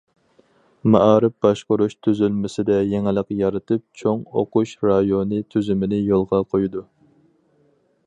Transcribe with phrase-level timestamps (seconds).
[0.93, 6.87] مائارىپ باشقۇرۇش تۈزۈلمىسىدە يېڭىلىق يارىتىپ، چوڭ ئوقۇش رايونى تۈزۈمىنى يولغا قويىدۇ.